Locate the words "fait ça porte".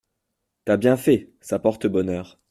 0.97-1.85